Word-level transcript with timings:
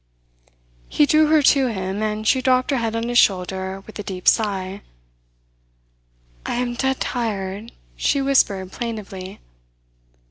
He 0.89 1.05
drew 1.05 1.27
her 1.27 1.43
to 1.43 1.67
him, 1.67 2.01
and 2.01 2.27
she 2.27 2.41
dropped 2.41 2.71
her 2.71 2.77
head 2.77 2.95
on 2.95 3.07
his 3.07 3.19
shoulder 3.19 3.81
with 3.85 3.99
a 3.99 4.03
deep 4.03 4.27
sigh. 4.27 4.81
"I 6.43 6.55
am 6.55 6.73
dead 6.73 6.99
tired," 6.99 7.71
she 7.95 8.19
whispered 8.19 8.71
plaintively. 8.71 9.39